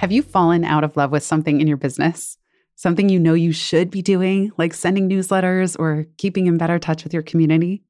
[0.00, 2.38] Have you fallen out of love with something in your business?
[2.74, 7.04] Something you know you should be doing, like sending newsletters or keeping in better touch
[7.04, 7.82] with your community?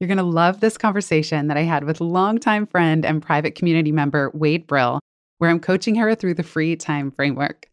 [0.00, 3.92] You're going to love this conversation that I had with longtime friend and private community
[3.92, 4.98] member Wade Brill
[5.38, 7.70] where I'm coaching her through the free time framework.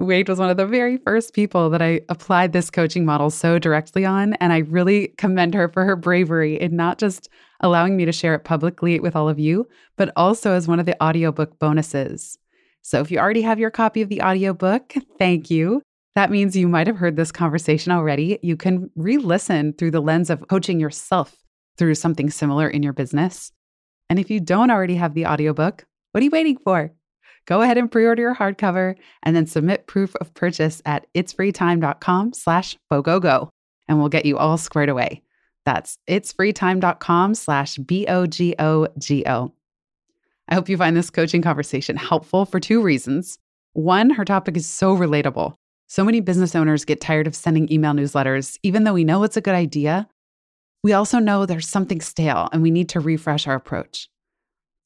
[0.00, 3.60] Wade was one of the very first people that I applied this coaching model so
[3.60, 4.34] directly on.
[4.34, 7.28] And I really commend her for her bravery in not just
[7.60, 10.86] allowing me to share it publicly with all of you, but also as one of
[10.86, 12.36] the audiobook bonuses.
[12.82, 15.82] So if you already have your copy of the audiobook, thank you.
[16.16, 18.38] That means you might have heard this conversation already.
[18.42, 21.36] You can re listen through the lens of coaching yourself
[21.78, 23.52] through something similar in your business.
[24.08, 26.92] And if you don't already have the audiobook, what are you waiting for?
[27.46, 32.76] Go ahead and pre-order your hardcover and then submit proof of purchase at itsfreetime.com slash
[32.92, 33.48] bogogo
[33.88, 35.22] and we'll get you all squared away.
[35.64, 39.52] That's itsfreetime.com slash B-O-G-O-G-O.
[40.50, 43.38] I hope you find this coaching conversation helpful for two reasons.
[43.72, 45.54] One, her topic is so relatable.
[45.86, 49.36] So many business owners get tired of sending email newsletters, even though we know it's
[49.36, 50.08] a good idea.
[50.82, 54.08] We also know there's something stale and we need to refresh our approach.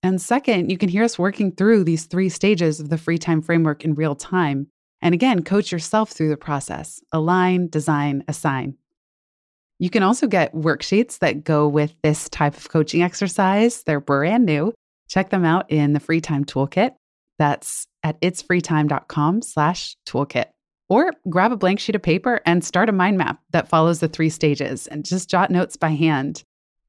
[0.03, 3.41] And second, you can hear us working through these three stages of the free time
[3.41, 4.67] framework in real time.
[5.01, 8.77] And again, coach yourself through the process align, design, assign.
[9.79, 13.83] You can also get worksheets that go with this type of coaching exercise.
[13.83, 14.75] They're brand new.
[15.08, 16.92] Check them out in the free time toolkit.
[17.38, 20.46] That's at itsfreetime.com slash toolkit.
[20.88, 24.08] Or grab a blank sheet of paper and start a mind map that follows the
[24.08, 26.45] three stages and just jot notes by hand.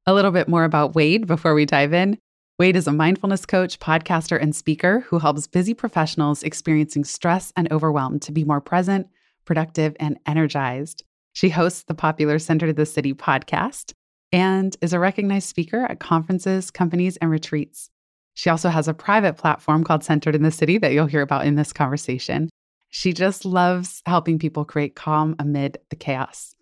[0.06, 2.18] A little bit more about Wade before we dive in.
[2.58, 7.70] Wade is a mindfulness coach, podcaster, and speaker who helps busy professionals experiencing stress and
[7.72, 9.08] overwhelm to be more present,
[9.44, 11.02] productive, and energized.
[11.32, 13.92] She hosts the popular Centered in the City podcast
[14.32, 17.90] and is a recognized speaker at conferences, companies, and retreats.
[18.36, 21.46] She also has a private platform called Centered in the City that you'll hear about
[21.46, 22.50] in this conversation.
[22.90, 26.54] She just loves helping people create calm amid the chaos.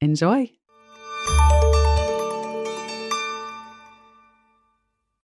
[0.00, 0.50] Enjoy.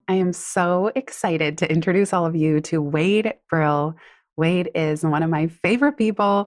[0.07, 3.97] I am so excited to introduce all of you to Wade Brill.
[4.37, 6.47] Wade is one of my favorite people.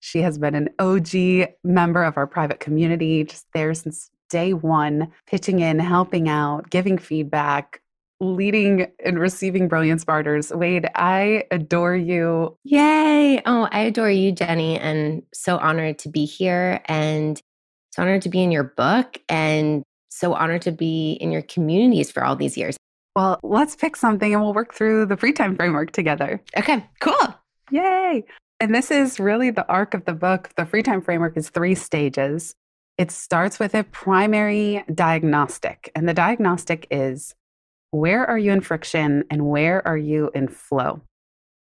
[0.00, 5.10] She has been an OG member of our private community, just there since day one,
[5.26, 7.79] pitching in, helping out, giving feedback,
[8.20, 10.52] leading and receiving brilliance barters.
[10.52, 12.56] Wade, I adore you.
[12.64, 13.40] Yay.
[13.46, 17.40] Oh, I adore you, Jenny, and so honored to be here and
[17.92, 22.10] so honored to be in your book and so honored to be in your communities
[22.10, 22.76] for all these years.
[23.16, 26.40] Well, let's pick something and we'll work through the free time framework together.
[26.56, 27.34] Okay, cool.
[27.70, 28.24] Yay.
[28.60, 30.50] And this is really the arc of the book.
[30.56, 32.54] The free time framework is three stages.
[32.98, 37.34] It starts with a primary diagnostic, and the diagnostic is
[37.90, 41.00] where are you in friction and where are you in flow?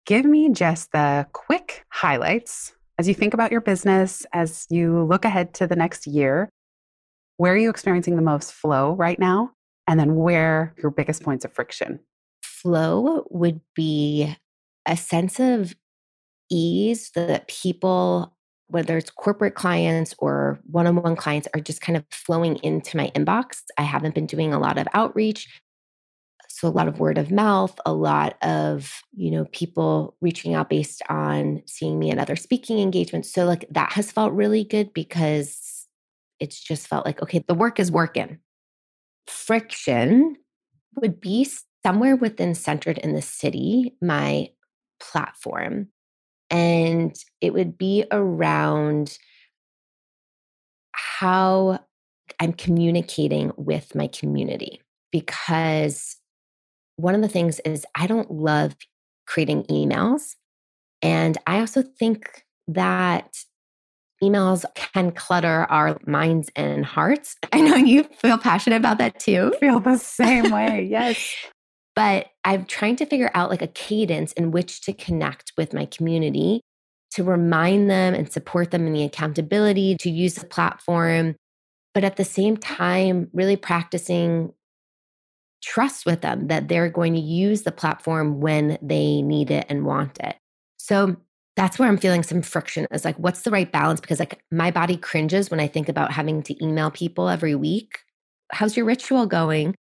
[0.06, 5.24] Give me just the quick highlights as you think about your business, as you look
[5.24, 6.48] ahead to the next year.
[7.36, 9.54] Where are you experiencing the most flow right now?
[9.86, 12.00] and then where your biggest points of friction?
[12.42, 14.34] Flow would be
[14.86, 15.74] a sense of
[16.50, 18.34] ease that people,
[18.68, 22.96] whether it's corporate clients or one on one clients, are just kind of flowing into
[22.96, 23.62] my inbox.
[23.78, 25.48] I haven't been doing a lot of outreach.
[26.64, 30.70] So, a lot of word of mouth, a lot of, you know, people reaching out
[30.70, 33.30] based on seeing me at other speaking engagements.
[33.30, 35.86] So, like, that has felt really good because
[36.40, 38.38] it's just felt like, okay, the work is working
[39.26, 40.36] friction
[41.02, 41.46] would be
[41.84, 44.48] somewhere within centered in the city, my
[45.00, 45.88] platform.
[46.48, 49.18] And it would be around
[50.92, 51.80] how
[52.40, 54.80] I'm communicating with my community.
[55.12, 56.16] Because
[56.96, 58.76] one of the things is, I don't love
[59.26, 60.34] creating emails.
[61.02, 63.36] And I also think that
[64.22, 67.36] emails can clutter our minds and hearts.
[67.52, 69.52] I know you feel passionate about that too.
[69.54, 70.86] I feel the same way.
[70.90, 71.34] Yes.
[71.96, 75.86] but I'm trying to figure out like a cadence in which to connect with my
[75.86, 76.60] community
[77.12, 81.36] to remind them and support them in the accountability to use the platform.
[81.92, 84.52] But at the same time, really practicing
[85.64, 89.86] trust with them that they're going to use the platform when they need it and
[89.86, 90.36] want it.
[90.76, 91.16] So
[91.56, 94.00] that's where I'm feeling some friction is like, what's the right balance?
[94.00, 98.00] Because like my body cringes when I think about having to email people every week.
[98.52, 99.74] How's your ritual going?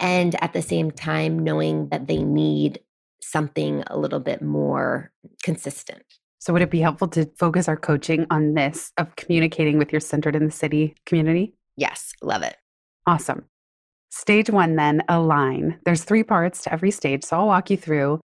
[0.00, 2.80] And at the same time, knowing that they need
[3.20, 5.12] something a little bit more
[5.42, 6.02] consistent.
[6.38, 10.00] So, would it be helpful to focus our coaching on this of communicating with your
[10.00, 11.54] centered in the city community?
[11.76, 12.56] Yes, love it.
[13.06, 13.44] Awesome.
[14.10, 15.78] Stage one, then align.
[15.84, 17.24] There's three parts to every stage.
[17.24, 18.20] So, I'll walk you through.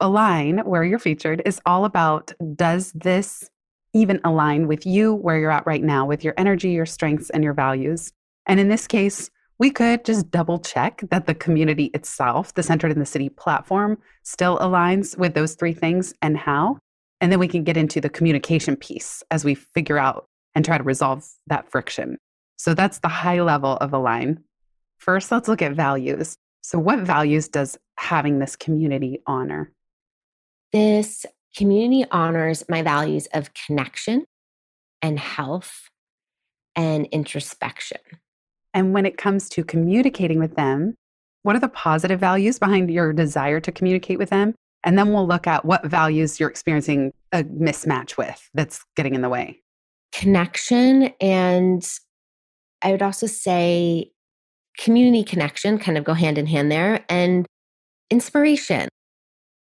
[0.00, 3.50] Align, where you're featured, is all about does this
[3.92, 7.44] even align with you where you're at right now, with your energy, your strengths, and
[7.44, 8.12] your values?
[8.46, 9.30] And in this case,
[9.60, 13.98] we could just double check that the community itself, the Centered in the City platform,
[14.22, 16.78] still aligns with those three things and how.
[17.20, 20.24] And then we can get into the communication piece as we figure out
[20.54, 22.16] and try to resolve that friction.
[22.56, 24.42] So that's the high level of align.
[25.00, 26.36] First, let's look at values.
[26.62, 29.72] So, what values does having this community honor?
[30.72, 31.24] This
[31.56, 34.24] community honors my values of connection
[35.02, 35.88] and health
[36.76, 38.00] and introspection.
[38.74, 40.94] And when it comes to communicating with them,
[41.42, 44.54] what are the positive values behind your desire to communicate with them?
[44.84, 49.22] And then we'll look at what values you're experiencing a mismatch with that's getting in
[49.22, 49.60] the way.
[50.12, 51.12] Connection.
[51.20, 51.86] And
[52.82, 54.10] I would also say
[54.80, 57.46] community connection kind of go hand in hand there and
[58.10, 58.88] inspiration.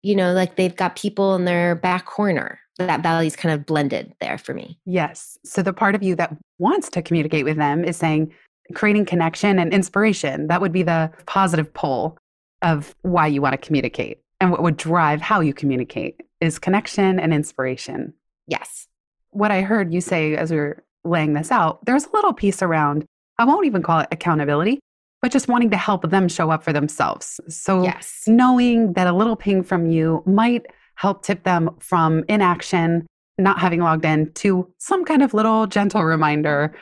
[0.02, 2.58] You know, like they've got people in their back corner.
[2.78, 4.78] That value is kind of blended there for me.
[4.84, 5.38] Yes.
[5.44, 8.32] So the part of you that wants to communicate with them is saying,
[8.74, 10.48] creating connection and inspiration.
[10.48, 12.18] That would be the positive pole
[12.62, 17.20] of why you want to communicate and what would drive how you communicate is connection
[17.20, 18.14] and inspiration.
[18.46, 18.88] Yes.
[19.30, 22.62] What I heard you say as we were laying this out, there's a little piece
[22.62, 23.04] around,
[23.38, 24.80] I won't even call it accountability,
[25.24, 27.40] but just wanting to help them show up for themselves.
[27.48, 28.24] So, yes.
[28.26, 30.66] knowing that a little ping from you might
[30.96, 33.06] help tip them from inaction,
[33.38, 36.76] not having logged in, to some kind of little gentle reminder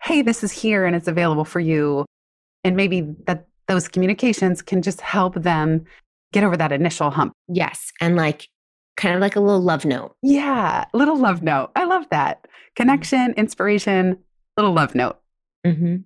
[0.00, 2.06] hey, this is here and it's available for you.
[2.62, 5.84] And maybe that those communications can just help them
[6.32, 7.32] get over that initial hump.
[7.48, 7.90] Yes.
[8.00, 8.46] And like
[8.96, 10.14] kind of like a little love note.
[10.22, 11.72] Yeah, little love note.
[11.74, 12.46] I love that.
[12.76, 14.18] Connection, inspiration,
[14.56, 15.18] little love note.
[15.66, 15.96] Mm-hmm.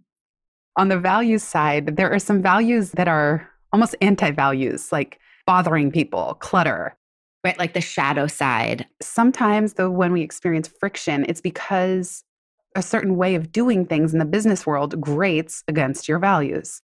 [0.77, 5.91] On the values side, there are some values that are almost anti values, like bothering
[5.91, 6.97] people, clutter.
[7.45, 8.87] Right, like the shadow side.
[9.01, 12.23] Sometimes, though, when we experience friction, it's because
[12.77, 16.81] a certain way of doing things in the business world grates against your values.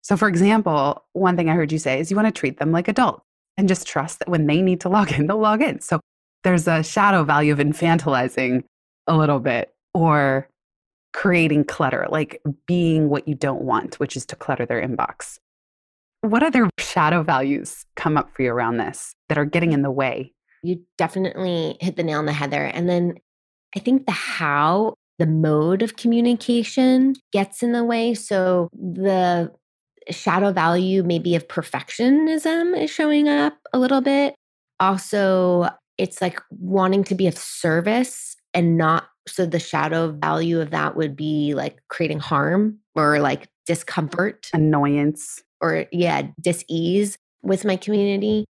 [0.00, 2.72] So, for example, one thing I heard you say is you want to treat them
[2.72, 3.22] like adults
[3.58, 5.80] and just trust that when they need to log in, they'll log in.
[5.80, 6.00] So,
[6.42, 8.64] there's a shadow value of infantilizing
[9.06, 10.48] a little bit or
[11.12, 15.38] creating clutter, like being what you don't want, which is to clutter their inbox.
[16.22, 19.90] What other shadow values come up for you around this that are getting in the
[19.90, 20.32] way?
[20.62, 22.66] You definitely hit the nail on the head there.
[22.66, 23.14] And then
[23.76, 28.14] I think the how, the mode of communication gets in the way.
[28.14, 29.52] So the
[30.10, 34.34] shadow value maybe of perfectionism is showing up a little bit.
[34.78, 35.68] Also,
[35.98, 40.96] it's like wanting to be of service and not so the shadow value of that
[40.96, 48.44] would be like creating harm or like discomfort, annoyance, or yeah, dis-ease with my community.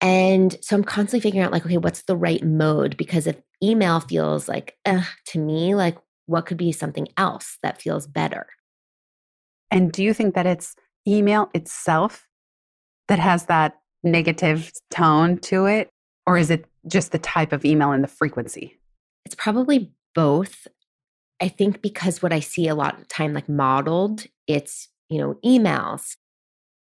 [0.00, 2.96] And so I'm constantly figuring out like, okay, what's the right mode?
[2.96, 7.82] Because if email feels like, uh, to me, like what could be something else that
[7.82, 8.46] feels better?
[9.70, 10.74] And do you think that it's
[11.06, 12.26] email itself
[13.08, 15.90] that has that negative tone to it?
[16.26, 18.79] Or is it just the type of email and the frequency?
[19.30, 20.66] It's probably both.
[21.40, 25.34] I think because what I see a lot of time like modeled, it's, you know,
[25.44, 26.16] emails.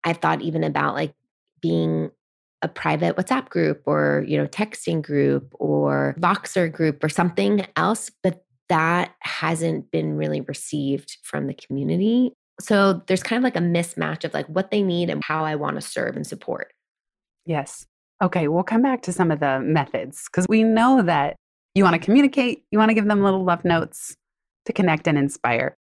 [0.05, 1.13] I've thought even about like
[1.61, 2.09] being
[2.61, 8.09] a private WhatsApp group or, you know, texting group or Voxer group or something else,
[8.23, 12.31] but that hasn't been really received from the community.
[12.61, 15.55] So there's kind of like a mismatch of like what they need and how I
[15.55, 16.71] want to serve and support.
[17.45, 17.87] Yes.
[18.23, 21.35] Okay, we'll come back to some of the methods because we know that
[21.75, 24.15] you want to communicate, you want to give them little love notes
[24.65, 25.77] to connect and inspire.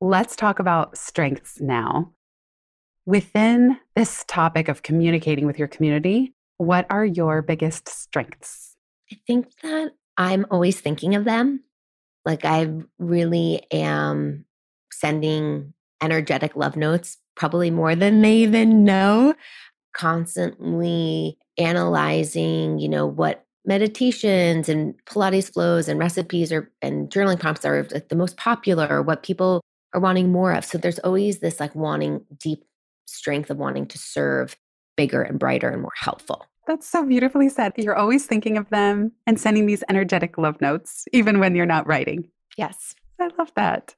[0.00, 2.12] Let's talk about strengths now.
[3.04, 8.76] Within this topic of communicating with your community, what are your biggest strengths?
[9.10, 11.64] I think that I'm always thinking of them.
[12.24, 14.46] Like I really am
[14.92, 19.34] sending energetic love notes, probably more than they even know,
[19.94, 27.64] constantly analyzing, you know, what meditations and Pilates flows and recipes or and journaling prompts
[27.64, 29.60] are like the most popular or what people
[29.94, 30.64] are wanting more of.
[30.64, 32.64] So there's always this like wanting deep
[33.06, 34.56] strength of wanting to serve
[34.96, 36.46] bigger and brighter and more helpful.
[36.66, 37.72] That's so beautifully said.
[37.76, 41.86] You're always thinking of them and sending these energetic love notes, even when you're not
[41.86, 42.28] writing.
[42.56, 42.94] Yes.
[43.20, 43.94] I love that.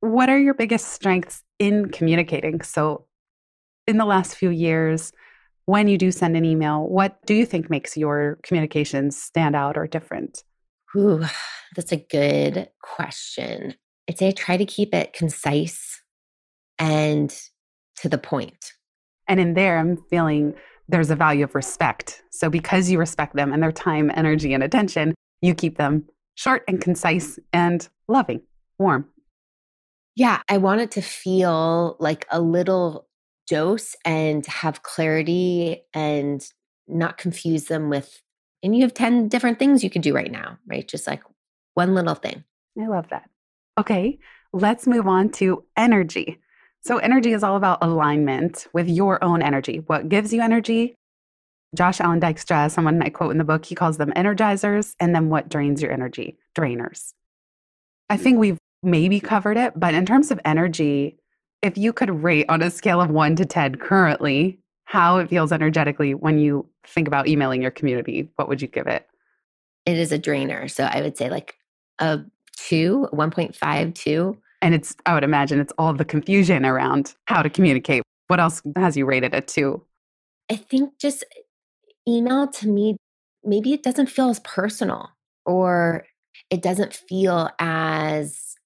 [0.00, 2.62] What are your biggest strengths in communicating?
[2.62, 3.06] So,
[3.86, 5.12] in the last few years,
[5.66, 9.76] when you do send an email, what do you think makes your communications stand out
[9.76, 10.42] or different?
[10.96, 11.24] Ooh,
[11.76, 13.74] that's a good question.
[14.08, 16.02] I'd say I try to keep it concise
[16.78, 17.34] and
[17.96, 18.72] to the point.
[19.28, 20.54] And in there, I'm feeling
[20.88, 22.22] there's a value of respect.
[22.32, 26.64] So, because you respect them and their time, energy, and attention, you keep them short
[26.66, 28.42] and concise and loving,
[28.78, 29.06] warm.
[30.16, 33.06] Yeah, I want it to feel like a little
[33.50, 36.46] dose and have clarity and
[36.86, 38.22] not confuse them with,
[38.62, 40.86] and you have 10 different things you can do right now, right?
[40.86, 41.22] Just like
[41.74, 42.44] one little thing.
[42.80, 43.28] I love that.
[43.76, 44.18] Okay,
[44.52, 46.38] let's move on to energy.
[46.82, 49.82] So, energy is all about alignment with your own energy.
[49.86, 50.94] What gives you energy?
[51.76, 55.28] Josh Alan Dykstra, someone I quote in the book, he calls them energizers, and then
[55.28, 56.38] what drains your energy?
[56.56, 57.12] Drainers.
[58.08, 58.20] I mm.
[58.20, 61.19] think we've maybe covered it, but in terms of energy,
[61.62, 65.52] if you could rate on a scale of one to 10 currently how it feels
[65.52, 69.06] energetically when you think about emailing your community, what would you give it?
[69.86, 70.66] It is a drainer.
[70.66, 71.54] So I would say like
[72.00, 72.20] a
[72.56, 74.36] two, 1.5, two.
[74.62, 78.02] And it's, I would imagine it's all the confusion around how to communicate.
[78.26, 79.80] What else has you rated a two?
[80.50, 81.42] I think just eh,
[82.08, 82.96] email to me,
[83.44, 85.10] maybe it doesn't feel as personal
[85.46, 86.04] or
[86.50, 88.56] it doesn't feel as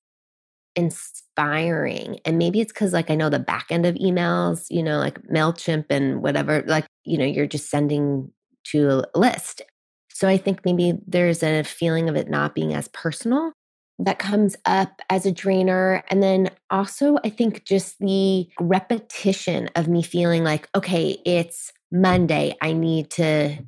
[0.74, 1.23] inspiring.
[1.36, 5.20] And maybe it's because, like, I know the back end of emails, you know, like
[5.28, 8.30] MailChimp and whatever, like, you know, you're just sending
[8.64, 9.62] to a list.
[10.10, 13.52] So I think maybe there's a feeling of it not being as personal
[13.98, 16.02] that comes up as a drainer.
[16.08, 22.56] And then also, I think just the repetition of me feeling like, okay, it's Monday.
[22.60, 23.58] I need to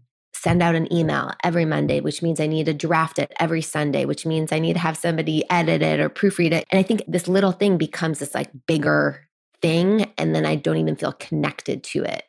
[0.46, 4.04] send out an email every Monday, which means I need to draft it every Sunday,
[4.04, 6.64] which means I need to have somebody edit it or proofread it.
[6.70, 9.26] And I think this little thing becomes this like bigger
[9.60, 10.12] thing.
[10.16, 12.22] And then I don't even feel connected to it.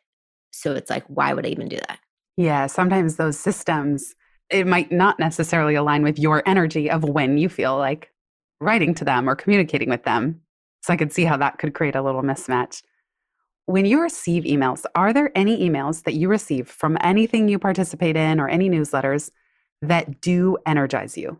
[0.50, 2.00] So it's like, why would I even do that?
[2.36, 4.16] Yeah, sometimes those systems,
[4.50, 8.10] it might not necessarily align with your energy of when you feel like
[8.60, 10.40] writing to them or communicating with them.
[10.82, 12.82] So I could see how that could create a little mismatch.
[13.68, 18.16] When you receive emails, are there any emails that you receive from anything you participate
[18.16, 19.30] in or any newsletters
[19.82, 21.38] that do energize you?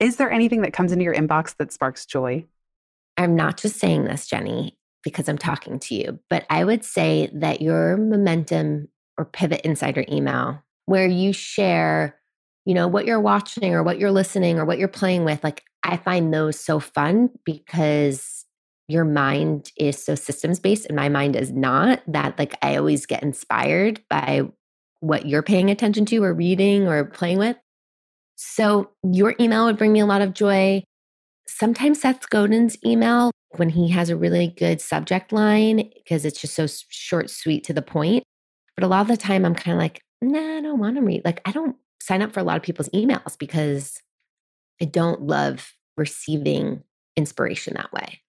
[0.00, 2.44] Is there anything that comes into your inbox that sparks joy?
[3.16, 7.30] I'm not just saying this, Jenny, because I'm talking to you, but I would say
[7.32, 12.18] that your momentum or pivot insider email, where you share,
[12.64, 15.62] you know, what you're watching or what you're listening or what you're playing with, like
[15.84, 18.31] I find those so fun because
[18.92, 23.06] your mind is so systems based and my mind is not that like i always
[23.06, 24.42] get inspired by
[25.02, 27.56] what you're paying attention to or reading or playing with.
[28.36, 30.84] So your email would bring me a lot of joy.
[31.48, 36.54] Sometimes seth godin's email when he has a really good subject line because it's just
[36.54, 38.22] so short sweet to the point
[38.76, 41.02] but a lot of the time i'm kind of like nah i don't want to
[41.02, 44.00] read like i don't sign up for a lot of people's emails because
[44.80, 46.82] i don't love receiving
[47.16, 48.20] inspiration that way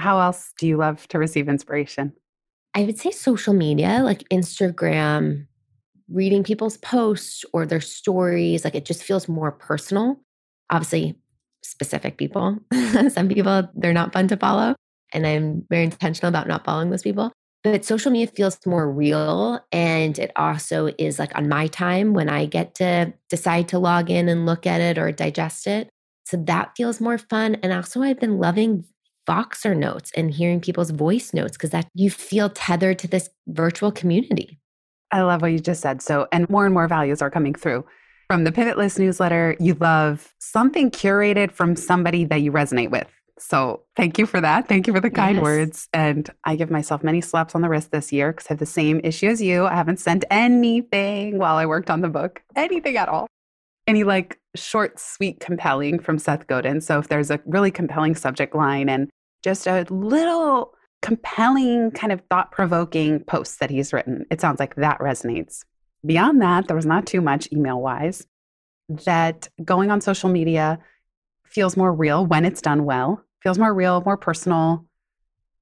[0.00, 2.12] how else do you love to receive inspiration?
[2.74, 5.46] I would say social media, like Instagram,
[6.08, 8.64] reading people's posts or their stories.
[8.64, 10.20] Like it just feels more personal.
[10.70, 11.16] Obviously,
[11.62, 12.58] specific people.
[13.10, 14.74] Some people, they're not fun to follow.
[15.12, 17.32] And I'm very intentional about not following those people.
[17.62, 19.60] But social media feels more real.
[19.70, 24.10] And it also is like on my time when I get to decide to log
[24.10, 25.90] in and look at it or digest it.
[26.24, 27.56] So that feels more fun.
[27.62, 28.84] And also, I've been loving
[29.30, 33.92] Voxer notes and hearing people's voice notes because that you feel tethered to this virtual
[33.92, 34.58] community.
[35.12, 36.02] I love what you just said.
[36.02, 37.84] So, and more and more values are coming through.
[38.28, 43.08] From the Pivot List newsletter, you love something curated from somebody that you resonate with.
[43.38, 44.66] So, thank you for that.
[44.66, 45.42] Thank you for the kind yes.
[45.42, 45.88] words.
[45.92, 48.66] And I give myself many slaps on the wrist this year because I have the
[48.66, 49.64] same issue as you.
[49.64, 53.28] I haven't sent anything while I worked on the book, anything at all.
[53.86, 56.80] Any like short, sweet, compelling from Seth Godin.
[56.80, 59.08] So, if there's a really compelling subject line and
[59.42, 64.26] just a little compelling, kind of thought provoking post that he's written.
[64.30, 65.64] It sounds like that resonates.
[66.04, 68.26] Beyond that, there was not too much email wise.
[68.88, 70.78] That going on social media
[71.44, 74.86] feels more real when it's done well, feels more real, more personal.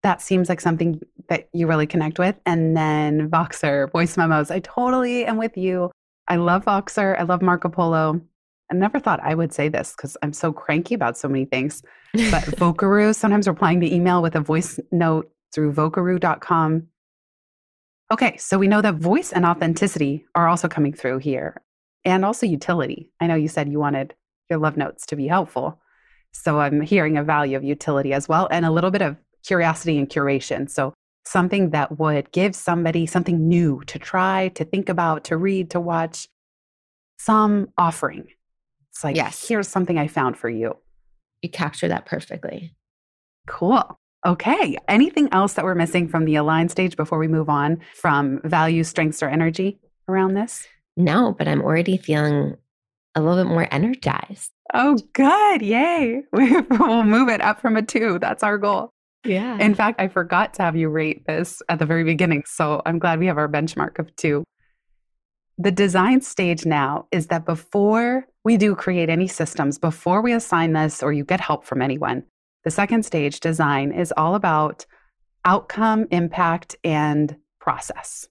[0.02, 2.36] That seems like something that you really connect with.
[2.46, 4.50] And then Voxer, voice memos.
[4.50, 5.90] I totally am with you.
[6.26, 7.18] I love Voxer.
[7.18, 8.20] I love Marco Polo.
[8.70, 11.82] I never thought I would say this because I'm so cranky about so many things.
[12.12, 16.88] But Vocaroo, sometimes replying to email with a voice note through vocaroo.com
[18.10, 21.60] Okay, so we know that voice and authenticity are also coming through here,
[22.06, 23.10] and also utility.
[23.20, 24.14] I know you said you wanted
[24.48, 25.78] your love notes to be helpful.
[26.32, 29.98] So I'm hearing a value of utility as well, and a little bit of curiosity
[29.98, 30.70] and curation.
[30.70, 30.94] So
[31.26, 35.80] something that would give somebody something new to try, to think about, to read, to
[35.80, 36.28] watch,
[37.18, 38.28] some offering.
[38.98, 40.76] It's like, yes, here's something I found for you.
[41.40, 42.74] You capture that perfectly.
[43.46, 43.96] Cool.
[44.26, 44.76] Okay.
[44.88, 48.82] Anything else that we're missing from the align stage before we move on from value,
[48.82, 49.78] strengths, or energy
[50.08, 50.66] around this?
[50.96, 52.56] No, but I'm already feeling
[53.14, 54.50] a little bit more energized.
[54.74, 55.62] Oh, good.
[55.62, 56.24] Yay.
[56.32, 58.18] we'll move it up from a two.
[58.18, 58.90] That's our goal.
[59.24, 59.58] Yeah.
[59.58, 62.42] In fact, I forgot to have you rate this at the very beginning.
[62.46, 64.42] So I'm glad we have our benchmark of two.
[65.60, 70.72] The design stage now is that before we do create any systems, before we assign
[70.72, 72.22] this or you get help from anyone,
[72.62, 74.86] the second stage, design, is all about
[75.44, 78.28] outcome, impact, and process.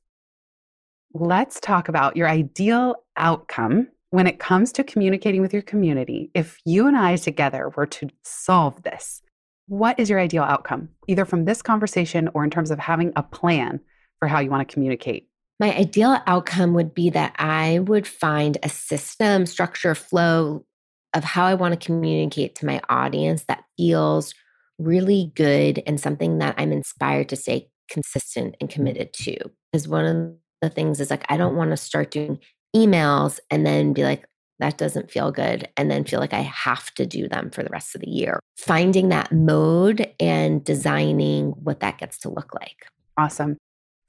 [1.13, 6.31] Let's talk about your ideal outcome when it comes to communicating with your community.
[6.33, 9.21] If you and I together were to solve this,
[9.67, 13.23] what is your ideal outcome, either from this conversation or in terms of having a
[13.23, 13.81] plan
[14.19, 15.27] for how you want to communicate?
[15.59, 20.65] My ideal outcome would be that I would find a system, structure, flow
[21.13, 24.33] of how I want to communicate to my audience that feels
[24.77, 28.73] really good and something that I'm inspired to stay consistent and mm.
[28.73, 29.37] committed to.
[29.71, 32.39] Because one of the things is like, I don't want to start doing
[32.75, 34.25] emails and then be like,
[34.59, 37.69] that doesn't feel good and then feel like I have to do them for the
[37.69, 38.39] rest of the year.
[38.57, 42.87] Finding that mode and designing what that gets to look like.
[43.17, 43.57] Awesome.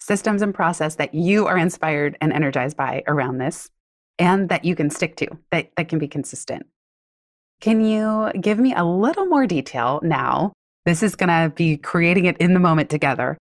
[0.01, 3.69] Systems and process that you are inspired and energized by around this
[4.19, 6.67] and that you can stick to, that, that can be consistent.
[7.61, 10.53] Can you give me a little more detail now?
[10.87, 13.37] This is going to be creating it in the moment together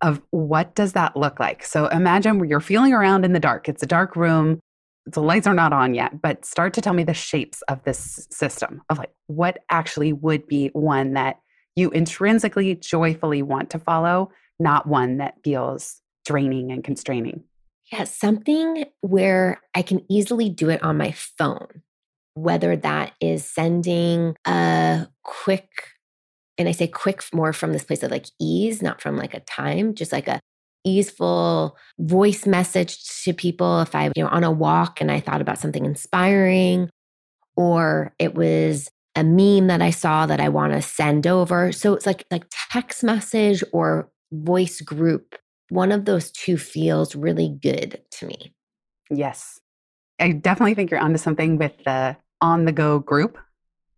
[0.00, 1.64] of what does that look like?
[1.64, 3.68] So imagine you're feeling around in the dark.
[3.68, 4.60] It's a dark room
[5.06, 8.26] the lights are not on yet, but start to tell me the shapes of this
[8.30, 11.40] system of like what actually would be one that
[11.76, 17.44] you intrinsically joyfully want to follow, not one that feels draining and constraining.
[17.92, 21.82] Yeah, something where I can easily do it on my phone,
[22.34, 25.68] whether that is sending a quick,
[26.56, 29.40] and I say quick more from this place of like ease, not from like a
[29.40, 30.40] time, just like a
[30.84, 35.40] easeful voice message to people if I, you know, on a walk and I thought
[35.40, 36.88] about something inspiring,
[37.56, 41.70] or it was a meme that I saw that I want to send over.
[41.72, 45.36] So it's like like text message or voice group.
[45.68, 48.54] One of those two feels really good to me.
[49.10, 49.60] Yes.
[50.20, 53.38] I definitely think you're onto something with the on the go group.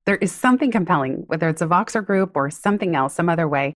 [0.06, 3.74] There is something compelling, whether it's a Voxer group or something else, some other way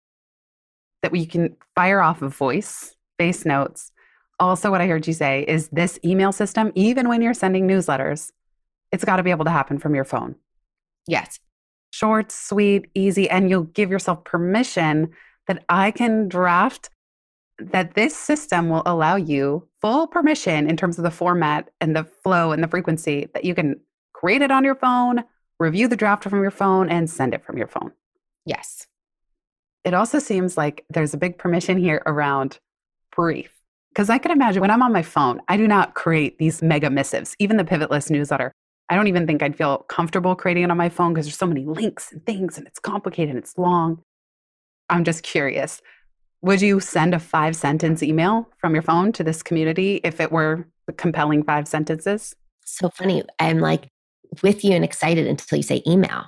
[1.03, 3.93] that we can fire off a voice face notes.
[4.39, 8.31] Also, what I heard you say is this email system, even when you're sending newsletters,
[8.93, 10.35] it's got to be able to happen from your phone.
[11.07, 11.39] Yes.
[11.91, 15.11] Short, sweet, easy, and you'll give yourself permission
[15.47, 16.91] that I can draft
[17.59, 22.05] that this system will allow you full permission in terms of the format and the
[22.05, 23.81] flow and the frequency that you can
[24.13, 25.25] create it on your phone,
[25.59, 27.93] review the draft from your phone, and send it from your phone.
[28.45, 28.87] Yes.
[29.85, 32.59] It also seems like there's a big permission here around
[33.15, 33.53] brief.
[33.91, 36.91] Because I can imagine when I'm on my phone, I do not create these mega
[36.91, 38.53] missives, even the pivot list newsletter.
[38.89, 41.47] I don't even think I'd feel comfortable creating it on my phone because there's so
[41.47, 44.03] many links and things and it's complicated and it's long.
[44.89, 45.83] I'm just curious.
[46.43, 50.31] Would you send a five sentence email from your phone to this community if it
[50.31, 52.35] were compelling five sentences?
[52.65, 53.23] So funny.
[53.39, 53.89] I'm like
[54.43, 56.27] with you and excited until you say email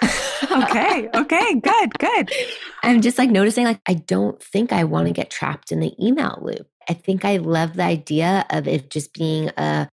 [0.50, 1.08] okay.
[1.14, 1.54] Okay.
[1.54, 1.98] Good.
[1.98, 2.30] Good.
[2.82, 5.94] I'm just like noticing, like, I don't think I want to get trapped in the
[6.04, 6.68] email loop.
[6.88, 9.88] I think I love the idea of it just being a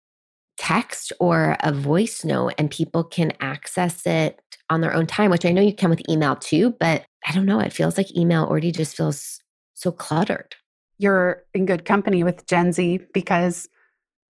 [0.57, 4.39] text or a voice note and people can access it
[4.69, 7.45] on their own time, which I know you can with email too, but I don't
[7.45, 7.59] know.
[7.59, 9.39] It feels like email already just feels
[9.73, 10.55] so cluttered.
[10.97, 13.67] You're in good company with Gen Z because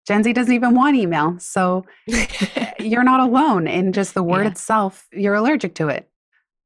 [0.07, 1.37] Gen Z doesn't even want email.
[1.39, 4.51] So eh, you're not alone in just the word yeah.
[4.51, 5.07] itself.
[5.13, 6.09] You're allergic to it.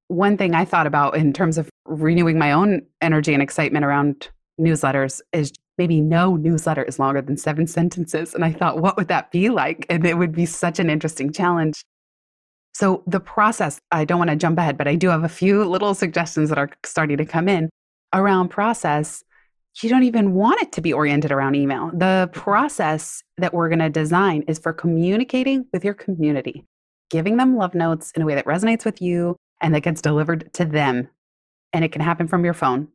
[0.09, 4.29] One thing I thought about in terms of renewing my own energy and excitement around
[4.61, 8.35] newsletters is maybe no newsletter is longer than seven sentences.
[8.35, 9.87] And I thought, what would that be like?
[9.88, 11.85] And it would be such an interesting challenge.
[12.74, 15.64] So, the process, I don't want to jump ahead, but I do have a few
[15.64, 17.70] little suggestions that are starting to come in
[18.12, 19.24] around process
[19.82, 21.90] you don't even want it to be oriented around email.
[21.92, 22.40] The mm-hmm.
[22.40, 26.64] process that we're going to design is for communicating with your community,
[27.10, 30.52] giving them love notes in a way that resonates with you and that gets delivered
[30.54, 31.08] to them.
[31.72, 32.88] And it can happen from your phone.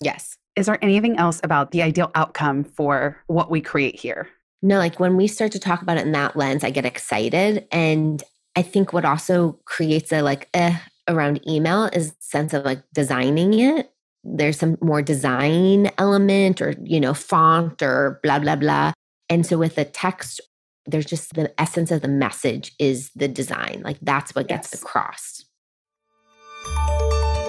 [0.00, 0.36] Yes.
[0.54, 4.28] Is there anything else about the ideal outcome for what we create here?
[4.62, 7.66] No, like when we start to talk about it in that lens, I get excited.
[7.72, 8.22] And
[8.56, 10.76] I think what also creates a like eh
[11.08, 13.90] around email is sense of like designing it.
[14.22, 18.92] There's some more design element or, you know, font or blah, blah, blah.
[19.28, 20.40] And so with the text,
[20.86, 23.82] there's just the essence of the message is the design.
[23.84, 25.44] Like that's what gets across.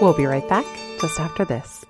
[0.02, 0.66] We'll be right back
[1.00, 1.86] just after this.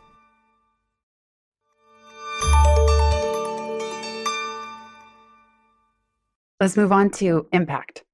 [6.59, 8.04] Let's move on to impact.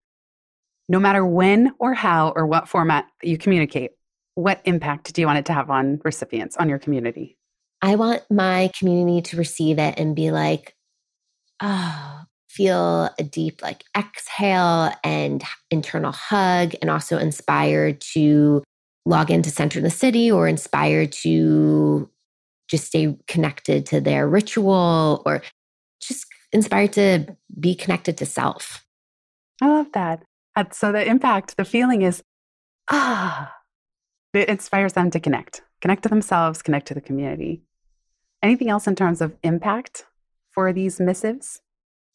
[0.89, 3.91] No matter when or how or what format you communicate,
[4.35, 7.37] what impact do you want it to have on recipients, on your community?
[7.81, 10.75] I want my community to receive it and be like,
[11.61, 18.63] oh, feel a deep like exhale and internal hug, and also inspired to
[19.05, 22.09] log into Center in the City or inspired to
[22.69, 25.41] just stay connected to their ritual or
[26.01, 27.25] just inspired to
[27.59, 28.85] be connected to self.
[29.61, 30.23] I love that.
[30.71, 32.23] So the impact, the feeling is,
[32.89, 33.53] ah,
[34.33, 37.63] it inspires them to connect, connect to themselves, connect to the community.
[38.43, 40.05] Anything else in terms of impact
[40.51, 41.61] for these missives?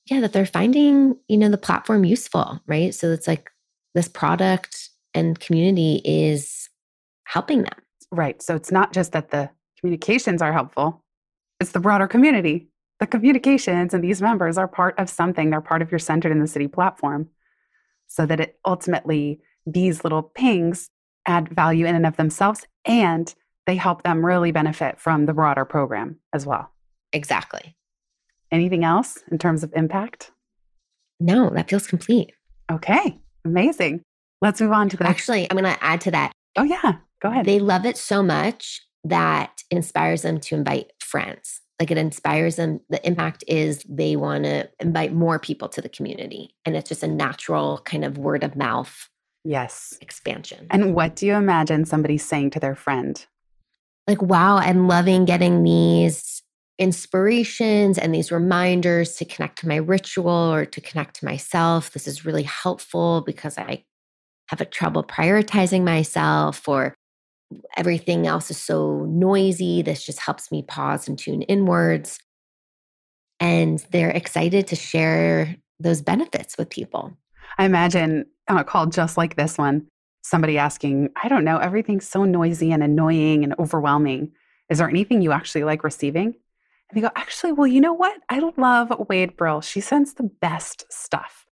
[0.07, 2.94] Yeah, that they're finding, you know, the platform useful, right?
[2.94, 3.51] So it's like
[3.94, 6.68] this product and community is
[7.25, 7.79] helping them.
[8.12, 8.40] Right.
[8.40, 11.03] So it's not just that the communications are helpful,
[11.61, 12.68] it's the broader community.
[12.99, 15.51] The communications and these members are part of something.
[15.51, 17.29] They're part of your centered in the city platform.
[18.09, 20.90] So that it ultimately, these little pings
[21.27, 23.35] add value in and of themselves and
[23.66, 26.71] they help them really benefit from the broader program as well.
[27.12, 27.77] Exactly.
[28.53, 30.31] Anything else in terms of impact?
[31.19, 32.33] No, that feels complete.
[32.71, 34.03] Okay, amazing.
[34.40, 36.33] Let's move on to the Actually, I'm going to add to that.
[36.57, 36.97] Oh, yeah.
[37.21, 37.47] Go ahead.
[37.47, 41.61] They love it so much that it inspires them to invite friends.
[41.78, 42.80] Like it inspires them.
[42.88, 46.54] The impact is they want to invite more people to the community.
[46.64, 49.08] And it's just a natural kind of word of mouth
[49.44, 50.66] yes expansion.
[50.70, 53.24] And what do you imagine somebody saying to their friend?
[54.06, 56.42] Like, wow, I'm loving getting these
[56.78, 61.90] inspirations and these reminders to connect to my ritual or to connect to myself.
[61.92, 63.84] This is really helpful because I
[64.48, 66.94] have a trouble prioritizing myself or
[67.76, 69.82] everything else is so noisy.
[69.82, 72.18] This just helps me pause and tune inwards.
[73.38, 77.16] And they're excited to share those benefits with people.
[77.59, 79.87] I imagine on a call just like this one,
[80.22, 84.32] somebody asking, I don't know, everything's so noisy and annoying and overwhelming.
[84.70, 86.35] Is there anything you actually like receiving?
[86.88, 88.16] And they go, actually, well, you know what?
[88.28, 89.61] I love Wade Brill.
[89.61, 91.46] She sends the best stuff.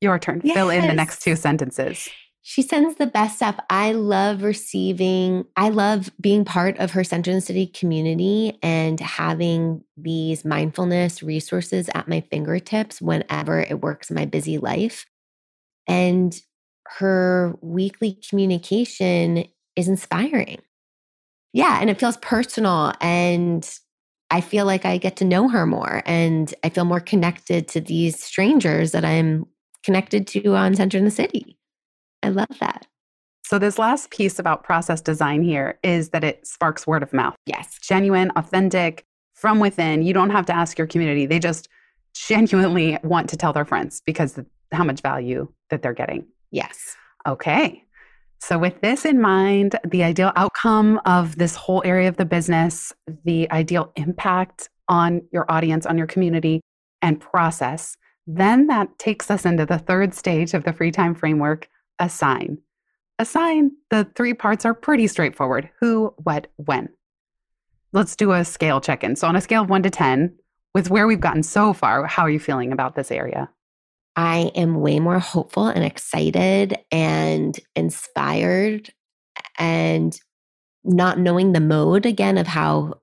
[0.00, 0.40] Your turn.
[0.44, 0.54] Yes.
[0.54, 2.08] Fill in the next two sentences.
[2.44, 3.56] She sends the best stuff.
[3.70, 8.98] I love receiving, I love being part of her Center in the City community and
[8.98, 15.06] having these mindfulness resources at my fingertips whenever it works in my busy life.
[15.86, 16.36] And
[16.98, 19.44] her weekly communication
[19.76, 20.60] is inspiring.
[21.52, 23.68] Yeah, and it feels personal and
[24.32, 27.80] I feel like I get to know her more and I feel more connected to
[27.80, 29.46] these strangers that I'm
[29.84, 31.56] connected to on Center in the City.
[32.22, 32.86] I love that.
[33.44, 37.34] So, this last piece about process design here is that it sparks word of mouth.
[37.46, 37.78] Yes.
[37.82, 39.04] Genuine, authentic,
[39.34, 40.02] from within.
[40.02, 41.26] You don't have to ask your community.
[41.26, 41.68] They just
[42.14, 44.38] genuinely want to tell their friends because
[44.70, 46.26] how much value that they're getting.
[46.50, 46.96] Yes.
[47.26, 47.84] Okay.
[48.40, 52.92] So, with this in mind, the ideal outcome of this whole area of the business,
[53.24, 56.60] the ideal impact on your audience, on your community,
[57.02, 61.68] and process, then that takes us into the third stage of the free time framework
[62.02, 62.58] assign.
[63.18, 66.88] Assign, the three parts are pretty straightforward who, what, when.
[67.92, 69.16] Let's do a scale check in.
[69.16, 70.36] So, on a scale of one to 10,
[70.74, 73.50] with where we've gotten so far, how are you feeling about this area?
[74.16, 78.90] I am way more hopeful and excited and inspired
[79.58, 80.18] and
[80.84, 82.94] not knowing the mode again of how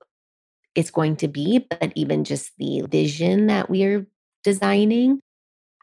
[0.76, 4.08] it's going to be, but even just the vision that we're
[4.44, 5.22] designing,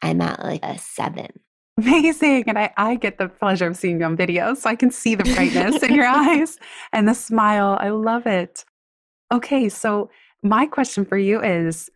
[0.02, 1.29] I'm at like a seven.
[1.80, 2.44] Amazing.
[2.46, 5.14] And I, I get the pleasure of seeing you on video, so I can see
[5.14, 6.58] the brightness in your eyes
[6.92, 7.76] and the smile.
[7.80, 8.64] I love it.
[9.30, 10.08] Okay, so
[10.42, 11.90] my question for you is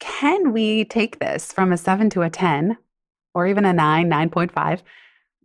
[0.00, 2.78] Can we take this from a seven to a 10
[3.34, 4.80] or even a nine, 9.5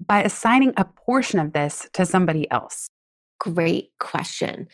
[0.05, 2.87] by assigning a portion of this to somebody else?
[3.39, 4.67] Great question.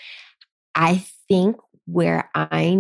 [0.75, 2.77] I think where I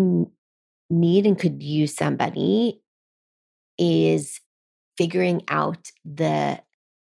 [0.89, 2.81] need and could use somebody
[3.79, 4.39] is
[4.97, 6.61] figuring out the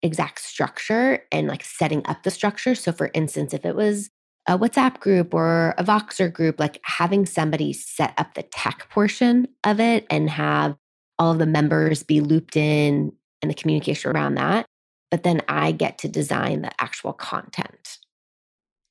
[0.02, 2.74] exact structure and like setting up the structure.
[2.74, 4.10] So, for instance, if it was
[4.48, 9.46] a WhatsApp group or a Voxer group, like having somebody set up the tech portion
[9.64, 10.76] of it and have
[11.18, 14.66] all of the members be looped in and the communication around that.
[15.10, 17.98] But then I get to design the actual content.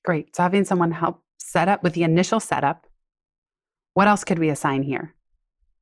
[0.06, 0.36] Great.
[0.36, 2.88] So having someone help set up with the initial setup,
[3.93, 5.13] what else could we assign here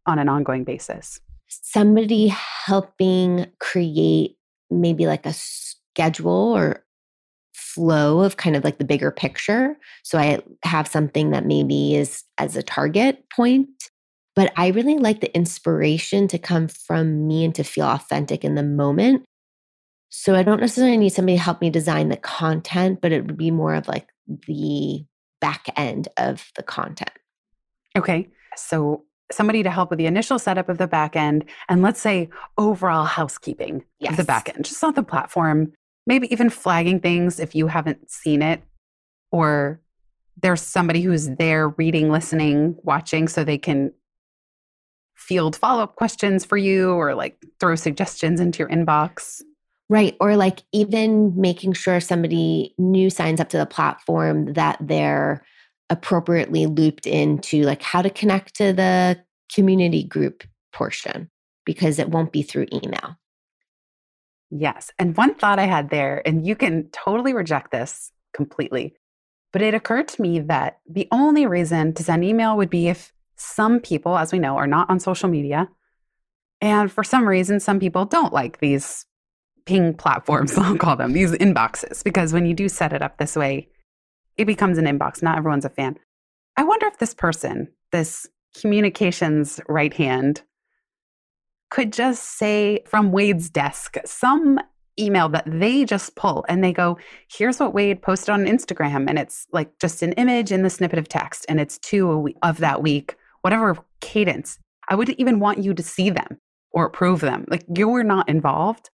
[0.06, 1.20] on an ongoing basis?
[1.62, 4.38] Somebody helping create
[4.72, 6.84] maybe like a schedule or
[7.54, 9.78] flow of kind of like the bigger picture.
[10.04, 13.70] So I have something that maybe is as a target point,
[14.36, 18.56] but I really like the inspiration to come from me and to feel authentic in
[18.56, 19.24] the moment.
[20.10, 23.38] So I don't necessarily need somebody to help me design the content, but it would
[23.38, 24.10] be more of like
[24.48, 25.06] the
[25.40, 27.12] back end of the content.
[27.96, 28.30] Okay.
[28.56, 32.30] So somebody to help with the initial setup of the back end and let's say
[32.58, 34.12] overall housekeeping yes.
[34.12, 35.72] of the back end, just on the platform,
[36.08, 38.62] maybe even flagging things if you haven't seen it
[39.32, 39.80] or
[40.42, 43.92] there's somebody who's there reading, listening, watching so they can
[45.16, 49.42] field follow up questions for you or like throw suggestions into your inbox.
[49.90, 50.16] Right.
[50.20, 55.44] Or like even making sure somebody new signs up to the platform that they're
[55.90, 59.20] appropriately looped into like how to connect to the
[59.54, 61.30] community group portion
[61.66, 63.18] because it won't be through email.
[64.52, 64.92] Yes.
[64.98, 68.96] And one thought I had there, and you can totally reject this completely,
[69.54, 73.14] but it occurred to me that the only reason to send email would be if
[73.36, 75.70] some people, as we know, are not on social media.
[76.62, 79.06] And for some reason, some people don't like these
[79.66, 83.36] ping platforms, I'll call them, these inboxes, because when you do set it up this
[83.36, 83.70] way,
[84.40, 85.22] it becomes an inbox.
[85.22, 86.00] Not everyone's a fan.
[86.56, 88.26] I wonder if this person, this
[88.60, 90.42] communications right hand,
[91.70, 94.60] could just say from Wade's desk some
[94.98, 96.98] email that they just pull and they go,
[97.30, 99.08] here's what Wade posted on Instagram.
[99.10, 101.46] And it's like just an image in the snippet of text.
[101.50, 104.58] And it's two of that week, whatever cadence.
[104.88, 106.40] I wouldn't even want you to see them
[106.72, 107.46] or approve them.
[107.50, 108.90] Like you're not involved,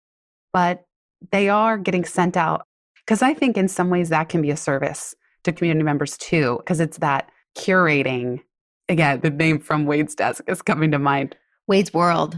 [0.54, 0.86] but
[1.32, 2.66] they are getting sent out.
[3.06, 6.58] Because I think in some ways that can be a service to community members too,
[6.60, 8.42] because it's that curating.
[8.90, 11.36] Again, the name from Wade's desk is coming to mind.
[11.68, 12.38] Wade's World.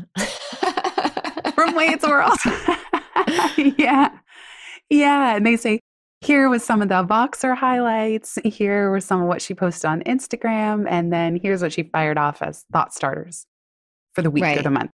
[1.55, 2.37] From Wade's World.
[3.77, 4.09] yeah.
[4.89, 5.35] Yeah.
[5.35, 5.79] And they say,
[6.21, 8.37] here was some of the Voxer highlights.
[8.43, 10.85] Here was some of what she posted on Instagram.
[10.89, 13.45] And then here's what she fired off as thought starters
[14.13, 14.57] for the week right.
[14.57, 14.91] or the month.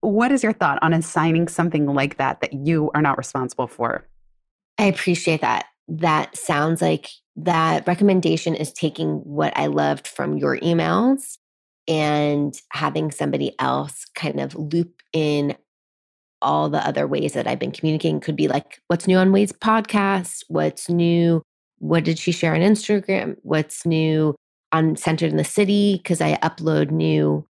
[0.00, 4.06] What is your thought on assigning something like that that you are not responsible for?
[4.78, 5.66] I appreciate that.
[5.88, 7.08] That sounds like
[7.44, 11.38] that recommendation is taking what I loved from your emails
[11.86, 15.56] and having somebody else kind of loop in
[16.42, 19.52] all the other ways that I've been communicating could be like, what's new on Wade's
[19.52, 20.44] podcast?
[20.48, 21.42] What's new?
[21.78, 23.36] What did she share on Instagram?
[23.42, 24.34] What's new
[24.72, 25.98] on Centered in the City?
[26.02, 27.46] Because I upload new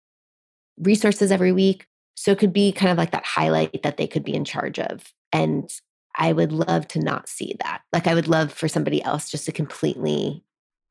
[0.79, 1.85] resources every week.
[2.15, 4.79] So it could be kind of like that highlight that they could be in charge
[4.79, 5.11] of.
[5.31, 5.69] And
[6.15, 7.81] I would love to not see that.
[7.91, 10.43] Like, I would love for somebody else just to completely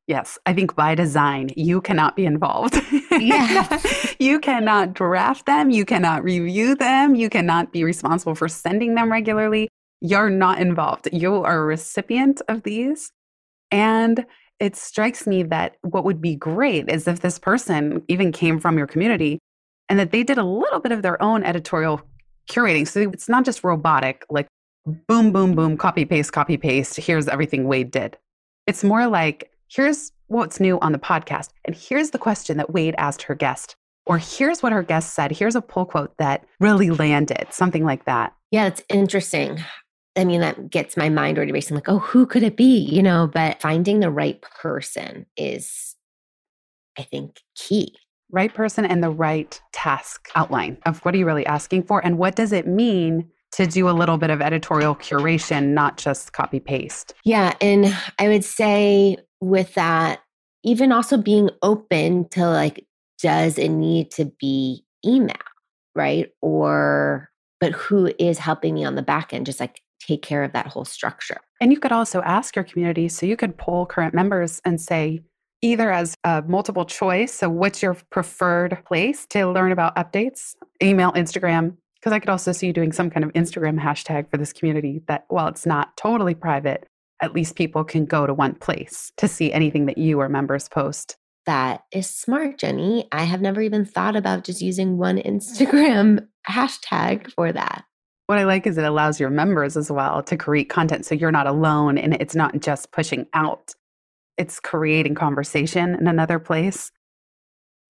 [0.09, 2.77] Yes, I think by design, you cannot be involved.
[3.13, 3.81] Yeah.
[4.19, 5.71] you cannot draft them.
[5.71, 7.15] You cannot review them.
[7.15, 9.69] You cannot be responsible for sending them regularly.
[10.01, 11.09] You're not involved.
[11.13, 13.13] You are a recipient of these.
[13.71, 14.27] And
[14.59, 18.77] it strikes me that what would be great is if this person even came from
[18.77, 19.39] your community
[19.89, 22.01] and that they did a little bit of their own editorial
[22.51, 22.89] curating.
[22.89, 24.49] So it's not just robotic, like
[24.87, 26.97] boom, boom, boom, copy, paste, copy, paste.
[26.97, 28.17] Here's everything Wade did.
[28.67, 31.51] It's more like, here's what's new on the podcast.
[31.65, 33.77] And here's the question that Wade asked her guest.
[34.07, 35.31] Or here's what her guest said.
[35.31, 38.35] Here's a pull quote that really landed, something like that.
[38.51, 39.63] Yeah, it's interesting.
[40.17, 42.79] I mean, that gets my mind already racing, like, oh, who could it be?
[42.79, 45.95] You know, but finding the right person is,
[46.99, 47.95] I think, key.
[48.31, 52.05] Right person and the right task outline of what are you really asking for?
[52.05, 56.33] And what does it mean to do a little bit of editorial curation, not just
[56.33, 57.15] copy paste?
[57.25, 57.55] Yeah.
[57.61, 60.21] And I would say with that,
[60.65, 62.87] even also being open to like,
[63.21, 65.37] does it need to be email,
[65.95, 66.31] right?
[66.41, 70.53] Or, but who is helping me on the back end, just like take care of
[70.53, 71.39] that whole structure?
[71.61, 73.09] And you could also ask your community.
[73.09, 75.21] So you could poll current members and say,
[75.63, 77.33] either as a multiple choice.
[77.33, 80.57] So, what's your preferred place to learn about updates?
[80.83, 81.77] Email, Instagram.
[82.03, 85.03] Because I could also see you doing some kind of Instagram hashtag for this community
[85.07, 86.89] that, while it's not totally private,
[87.21, 90.69] at least people can go to one place to see anything that you or members
[90.69, 91.17] post.
[91.47, 93.07] That is smart, Jenny.
[93.13, 97.85] I have never even thought about just using one Instagram hashtag for that.
[98.27, 101.31] What I like is it allows your members as well to create content so you're
[101.31, 103.75] not alone and it's not just pushing out
[104.39, 106.91] it's creating conversation in another place.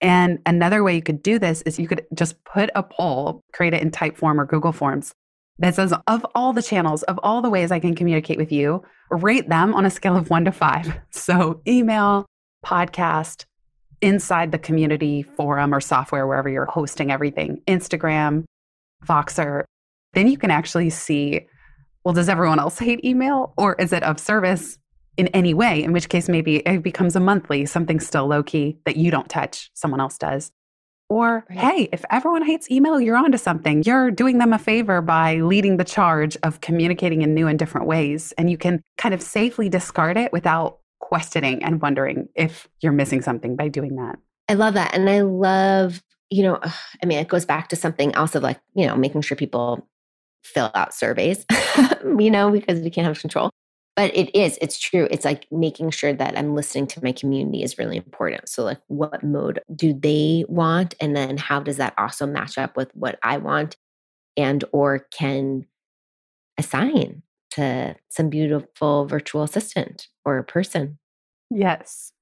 [0.03, 3.73] And another way you could do this is you could just put a poll, create
[3.73, 5.15] it in Typeform or Google Forms
[5.59, 8.83] that says, of all the channels, of all the ways I can communicate with you,
[9.11, 10.93] rate them on a scale of one to five.
[11.11, 12.27] So, email,
[12.67, 13.45] podcast,
[14.01, 18.45] inside the community forum or software, wherever you're hosting everything, Instagram,
[19.07, 19.63] Voxer,
[20.15, 21.47] then you can actually see
[22.05, 24.79] well, does everyone else hate email or is it of service
[25.17, 25.83] in any way?
[25.83, 29.29] In which case, maybe it becomes a monthly, something still low key that you don't
[29.29, 30.53] touch, someone else does.
[31.09, 31.59] Or, right.
[31.59, 33.83] hey, if everyone hates email, you're onto something.
[33.85, 37.87] You're doing them a favor by leading the charge of communicating in new and different
[37.87, 38.33] ways.
[38.39, 43.21] And you can kind of safely discard it without questioning and wondering if you're missing
[43.21, 44.19] something by doing that.
[44.49, 44.95] I love that.
[44.95, 48.61] And I love, you know, I mean, it goes back to something else of like,
[48.75, 49.87] you know, making sure people
[50.43, 51.45] fill out surveys,
[52.19, 53.51] you know, because we can't have control.
[53.95, 55.07] But it is, it's true.
[55.11, 58.49] It's like making sure that I'm listening to my community is really important.
[58.49, 60.95] So, like, what mode do they want?
[61.01, 63.77] And then how does that also match up with what I want?
[64.37, 65.67] And or can
[66.57, 70.99] assign to some beautiful virtual assistant or a person.
[71.51, 72.13] Yes.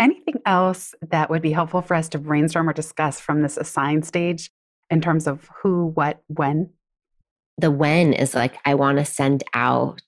[0.00, 4.02] Anything else that would be helpful for us to brainstorm or discuss from this assign
[4.02, 4.50] stage
[4.90, 6.70] in terms of who, what, when?
[7.60, 10.02] the when is like, I want to send out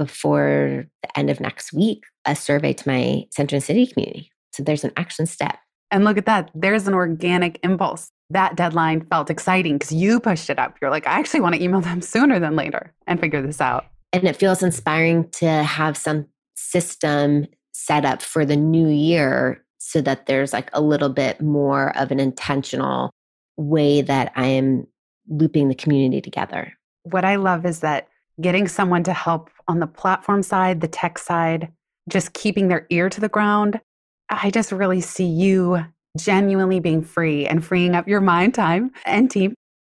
[0.00, 4.32] before the end of next week a survey to my Central City community.
[4.52, 5.58] So there's an action step.
[5.90, 6.50] And look at that.
[6.54, 8.10] There's an organic impulse.
[8.30, 10.78] That deadline felt exciting because you pushed it up.
[10.80, 13.84] You're like, I actually want to email them sooner than later and figure this out.
[14.12, 20.00] And it feels inspiring to have some system set up for the new year so
[20.00, 23.10] that there's like a little bit more of an intentional
[23.58, 24.86] way that I am
[25.28, 26.72] looping the community together.
[27.02, 28.08] What I love is that
[28.40, 31.72] getting someone to help on the platform side, the tech side,
[32.08, 33.80] just keeping their ear to the ground.
[34.28, 35.84] I just really see you
[36.18, 39.54] genuinely being free and freeing up your mind, time, and team,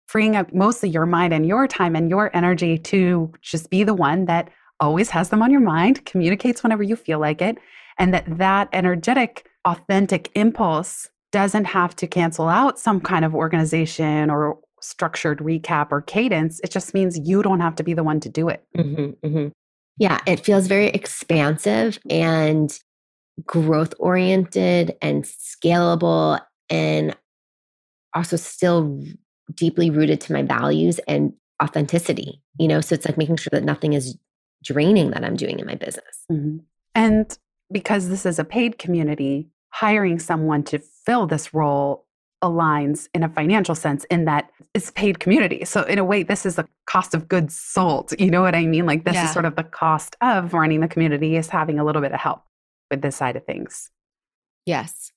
[0.08, 3.94] freeing up mostly your mind and your time and your energy to just be the
[3.94, 7.58] one that always has them on your mind, communicates whenever you feel like it,
[7.98, 14.30] and that that energetic, authentic impulse doesn't have to cancel out some kind of organization
[14.30, 16.60] or structured recap or cadence.
[16.62, 18.64] It just means you don't have to be the one to do it.
[18.76, 19.48] Mm-hmm, mm-hmm.
[19.98, 22.76] Yeah, it feels very expansive and
[23.46, 27.16] growth oriented and scalable and
[28.14, 29.02] also still
[29.54, 32.42] deeply rooted to my values and authenticity.
[32.58, 34.16] You know, so it's like making sure that nothing is
[34.62, 36.24] draining that I'm doing in my business.
[36.30, 36.58] Mm-hmm.
[36.94, 37.38] And
[37.72, 42.03] because this is a paid community, hiring someone to fill this role
[42.44, 45.64] aligns in a financial sense in that it's paid community.
[45.64, 48.12] So in a way, this is the cost of goods sold.
[48.18, 48.84] You know what I mean?
[48.84, 49.24] Like this yeah.
[49.24, 52.20] is sort of the cost of running the community is having a little bit of
[52.20, 52.42] help
[52.90, 53.90] with this side of things.
[54.66, 55.10] Yes.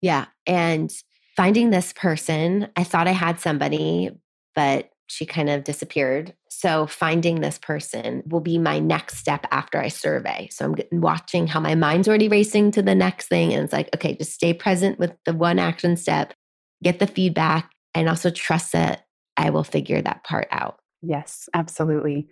[0.00, 0.26] Yeah.
[0.46, 0.92] And
[1.36, 4.10] finding this person, I thought I had somebody,
[4.54, 6.34] but she kind of disappeared.
[6.48, 10.48] So finding this person will be my next step after I survey.
[10.50, 13.52] So I'm watching how my mind's already racing to the next thing.
[13.52, 16.34] And it's like, okay, just stay present with the one action step
[16.82, 20.78] get the feedback, and also trust that I will figure that part out.
[21.02, 22.28] Yes, absolutely.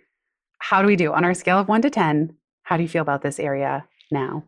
[0.59, 2.35] How do we do on our scale of one to 10?
[2.63, 4.45] How do you feel about this area now?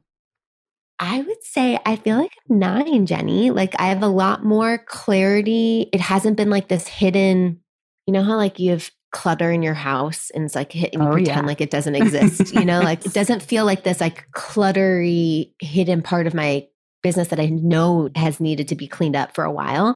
[1.00, 3.52] I would say I feel like nine, Jenny.
[3.52, 5.90] Like I have a lot more clarity.
[5.92, 7.60] It hasn't been like this hidden,
[8.06, 11.04] you know how like you have clutter in your house and it's like hit and
[11.04, 11.46] oh, pretend yeah.
[11.46, 12.54] like it doesn't exist.
[12.54, 16.68] you know, like it doesn't feel like this like cluttery hidden part of my
[17.04, 19.94] business that I know has needed to be cleaned up for a while.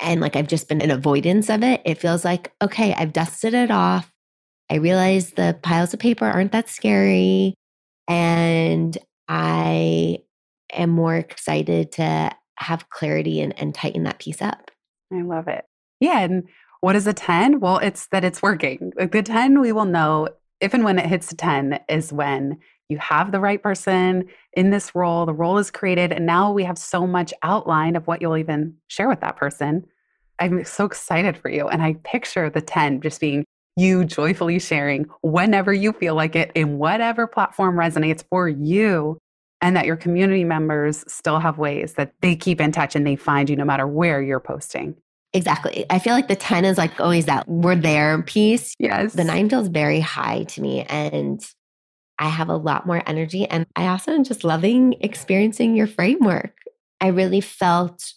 [0.00, 1.82] And like I've just been in avoidance of it.
[1.84, 4.10] It feels like, okay, I've dusted it off.
[4.70, 7.54] I realize the piles of paper aren't that scary.
[8.06, 8.96] And
[9.28, 10.18] I
[10.72, 14.70] am more excited to have clarity and, and tighten that piece up.
[15.12, 15.64] I love it.
[16.00, 16.20] Yeah.
[16.20, 16.48] And
[16.80, 17.60] what is a 10?
[17.60, 18.92] Well, it's that it's working.
[18.96, 20.28] Like the 10, we will know
[20.60, 22.58] if and when it hits a 10 is when
[22.88, 24.24] you have the right person
[24.54, 28.06] in this role, the role is created, and now we have so much outline of
[28.06, 29.84] what you'll even share with that person.
[30.38, 31.68] I'm so excited for you.
[31.68, 33.44] And I picture the 10 just being
[33.76, 39.18] you joyfully sharing whenever you feel like it in whatever platform resonates for you.
[39.60, 43.16] And that your community members still have ways that they keep in touch and they
[43.16, 44.94] find you no matter where you're posting.
[45.32, 45.84] Exactly.
[45.90, 48.74] I feel like the 10 is like always that we're there piece.
[48.78, 49.14] Yes.
[49.14, 50.84] The nine feels very high to me.
[50.84, 51.44] And
[52.18, 53.46] I have a lot more energy.
[53.46, 56.54] And I also am just loving experiencing your framework.
[57.00, 58.12] I really felt,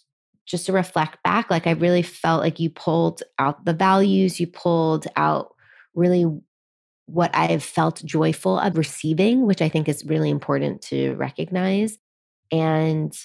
[0.46, 4.46] just to reflect back, like I really felt like you pulled out the values, you
[4.46, 5.54] pulled out
[5.94, 6.26] really
[7.06, 11.98] what I've felt joyful of receiving, which I think is really important to recognize.
[12.50, 13.16] And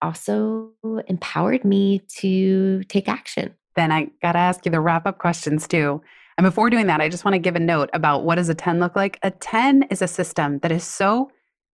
[0.00, 0.70] also
[1.08, 3.54] empowered me to take action.
[3.74, 6.00] Then I got to ask you the wrap up questions too.
[6.38, 8.54] And before doing that, I just want to give a note about what does a
[8.54, 9.18] 10 look like?
[9.22, 11.32] A 10 is a system that is so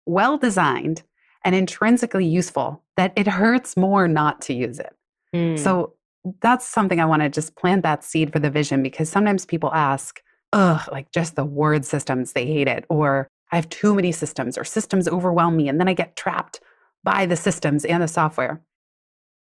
[0.05, 1.05] well designed
[1.45, 4.93] and intrinsically useful that it hurts more not to use it.
[5.33, 5.57] Mm.
[5.57, 5.95] So
[6.43, 9.73] that's something I want to just plant that seed for the vision because sometimes people
[9.73, 10.21] ask,
[10.53, 12.85] ugh, like just the word systems, they hate it.
[12.89, 15.69] Or I have too many systems, or systems overwhelm me.
[15.69, 16.61] And then I get trapped
[17.05, 18.61] by the systems and the software.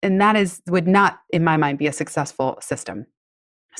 [0.03, 3.07] And that is, would not, in my mind, be a successful system.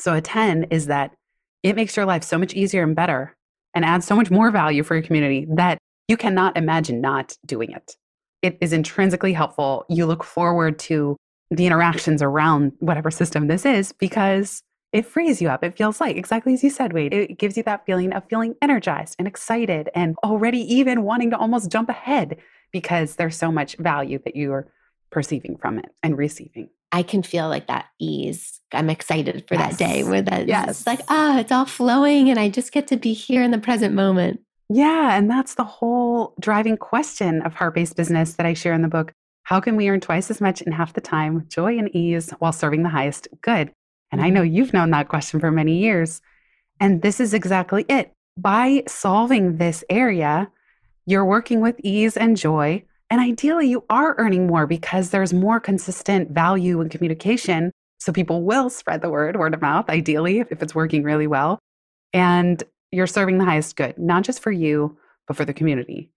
[0.01, 1.13] So a 10 is that
[1.61, 3.35] it makes your life so much easier and better
[3.75, 5.77] and adds so much more value for your community that
[6.07, 7.95] you cannot imagine not doing it.
[8.41, 9.85] It is intrinsically helpful.
[9.89, 11.17] You look forward to
[11.51, 15.63] the interactions around whatever system this is because it frees you up.
[15.63, 18.55] It feels like, exactly as you said, Wade, it gives you that feeling of feeling
[18.59, 22.37] energized and excited and already even wanting to almost jump ahead
[22.71, 24.67] because there's so much value that you're
[25.11, 26.69] perceiving from it and receiving.
[26.91, 28.59] I can feel like that ease.
[28.73, 29.77] I'm excited for yes.
[29.77, 30.69] that day where that yes.
[30.69, 33.51] it's like, ah, oh, it's all flowing and I just get to be here in
[33.51, 34.41] the present moment.
[34.69, 35.17] Yeah.
[35.17, 38.87] And that's the whole driving question of heart based business that I share in the
[38.87, 39.13] book.
[39.43, 42.31] How can we earn twice as much in half the time with joy and ease
[42.39, 43.71] while serving the highest good?
[44.11, 44.55] And I know mm-hmm.
[44.55, 46.21] you've known that question for many years.
[46.79, 48.13] And this is exactly it.
[48.37, 50.49] By solving this area,
[51.05, 52.83] you're working with ease and joy.
[53.11, 57.71] And ideally, you are earning more because there's more consistent value and communication.
[57.99, 61.27] So people will spread the word, word of mouth, ideally, if, if it's working really
[61.27, 61.59] well.
[62.13, 64.97] And you're serving the highest good, not just for you,
[65.27, 66.09] but for the community.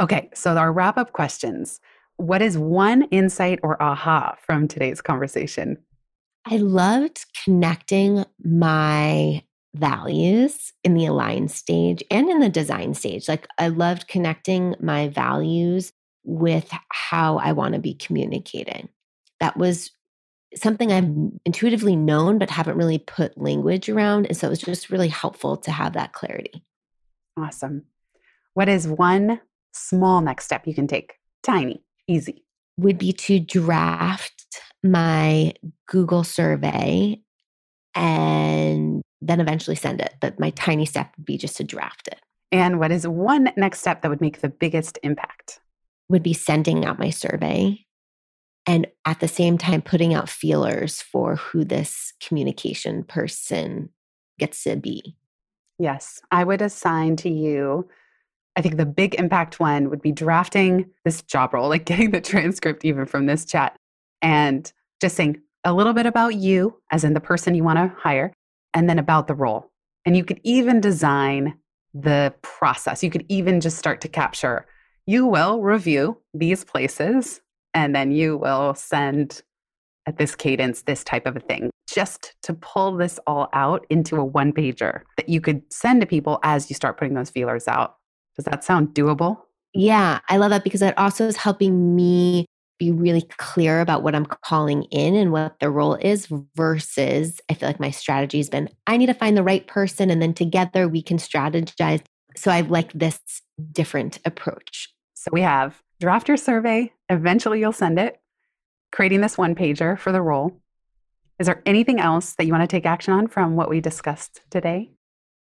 [0.00, 1.80] Okay, so our wrap up questions.
[2.18, 5.78] What is one insight or aha from today's conversation?
[6.44, 9.42] I loved connecting my
[9.78, 13.28] values in the align stage and in the design stage.
[13.28, 15.92] Like, I loved connecting my values
[16.24, 18.88] with how I want to be communicating.
[19.40, 19.90] That was
[20.54, 21.10] something I've
[21.44, 24.26] intuitively known, but haven't really put language around.
[24.26, 26.62] And so it was just really helpful to have that clarity.
[27.38, 27.84] Awesome.
[28.54, 29.40] What is one
[29.72, 31.14] small next step you can take?
[31.42, 32.44] Tiny, easy.
[32.78, 35.54] Would be to draft my
[35.86, 37.20] Google survey
[37.94, 40.14] and then eventually send it.
[40.20, 42.20] But my tiny step would be just to draft it.
[42.50, 45.60] And what is one next step that would make the biggest impact?
[46.08, 47.84] Would be sending out my survey
[48.66, 53.88] and at the same time putting out feelers for who this communication person
[54.38, 55.16] gets to be.
[55.78, 57.88] Yes, I would assign to you.
[58.56, 62.20] I think the big impact one would be drafting this job role, like getting the
[62.20, 63.76] transcript even from this chat
[64.20, 67.94] and just saying a little bit about you, as in the person you want to
[67.98, 68.32] hire,
[68.74, 69.70] and then about the role.
[70.04, 71.58] And you could even design
[71.94, 73.02] the process.
[73.02, 74.66] You could even just start to capture.
[75.06, 77.40] You will review these places
[77.74, 79.42] and then you will send
[80.06, 84.16] at this cadence this type of a thing just to pull this all out into
[84.16, 87.68] a one pager that you could send to people as you start putting those feelers
[87.68, 87.96] out.
[88.36, 89.38] Does that sound doable?
[89.74, 92.46] Yeah, I love that because it also is helping me
[92.78, 97.54] be really clear about what I'm calling in and what the role is versus I
[97.54, 100.34] feel like my strategy has been I need to find the right person and then
[100.34, 102.02] together we can strategize.
[102.36, 103.20] So I like this
[103.72, 104.92] different approach.
[105.14, 108.20] So we have draft your survey, eventually you'll send it,
[108.92, 110.60] creating this one pager for the role.
[111.38, 114.40] Is there anything else that you want to take action on from what we discussed
[114.50, 114.90] today?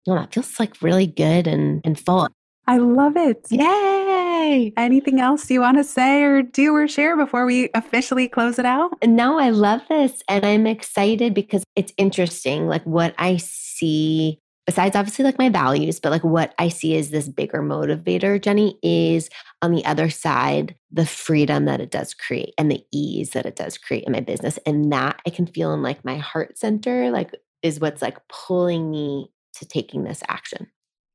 [0.07, 2.27] No, that feels like really good and, and full.
[2.67, 3.47] I love it.
[4.35, 4.73] Yay.
[4.77, 8.65] Anything else you want to say or do or share before we officially close it
[8.65, 8.91] out?
[9.05, 10.21] No, I love this.
[10.27, 12.67] And I'm excited because it's interesting.
[12.67, 17.11] Like what I see, besides obviously like my values, but like what I see as
[17.11, 19.29] this bigger motivator, Jenny, is
[19.61, 23.55] on the other side, the freedom that it does create and the ease that it
[23.55, 24.59] does create in my business.
[24.65, 27.31] And that I can feel in like my heart center, like
[27.61, 30.67] is what's like pulling me to taking this action.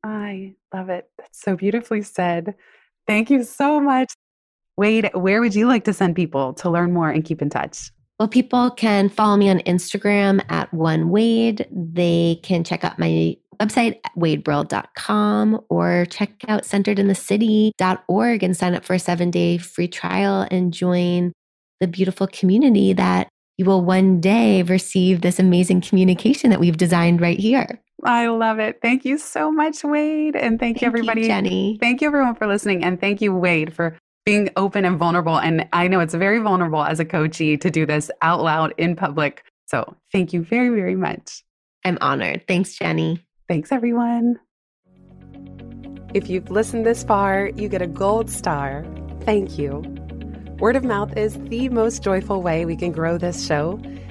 [0.02, 1.10] I love it.
[1.18, 2.54] That's so beautifully said.
[3.10, 4.12] Thank you so much.
[4.76, 7.90] Wade, where would you like to send people to learn more and keep in touch?
[8.20, 11.66] Well, people can follow me on Instagram at one Wade.
[11.72, 18.84] They can check out my website at wadebrill.com or check out centeredinthecity.org and sign up
[18.84, 21.32] for a seven day free trial and join
[21.80, 27.20] the beautiful community that you will one day receive this amazing communication that we've designed
[27.20, 27.82] right here.
[28.04, 28.78] I love it.
[28.80, 30.36] Thank you so much, Wade.
[30.36, 31.22] And thank, thank you, everybody.
[31.22, 31.78] You, Jenny.
[31.80, 32.84] Thank you, everyone, for listening.
[32.84, 35.38] And thank you, Wade, for being open and vulnerable.
[35.38, 38.96] And I know it's very vulnerable as a coachee to do this out loud in
[38.96, 39.44] public.
[39.66, 41.42] So thank you very, very much.
[41.84, 42.44] I'm honored.
[42.46, 43.24] Thanks, Jenny.
[43.48, 44.38] Thanks, everyone.
[46.12, 48.84] If you've listened this far, you get a gold star.
[49.22, 49.82] Thank you.
[50.58, 53.80] Word of mouth is the most joyful way we can grow this show,